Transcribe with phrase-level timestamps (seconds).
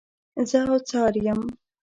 [0.49, 1.41] زه اوڅار یم.